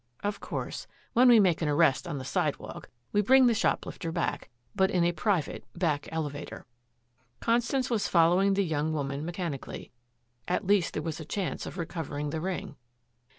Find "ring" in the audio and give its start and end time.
12.41-12.77